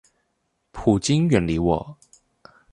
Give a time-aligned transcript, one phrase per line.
[0.71, 1.95] 普京遠離我